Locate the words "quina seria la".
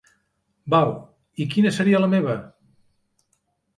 1.53-2.11